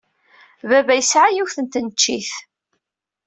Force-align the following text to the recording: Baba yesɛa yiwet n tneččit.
Baba 0.69 0.93
yesɛa 0.99 1.29
yiwet 1.31 1.55
n 1.59 1.65
tneččit. 1.67 2.31